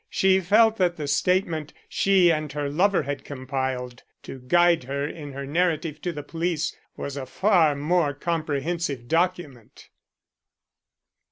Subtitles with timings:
[0.09, 5.33] She felt that the statement she and her lover had compiled, to guide her in
[5.33, 9.89] her narrative to the police, was a far more comprehensive document.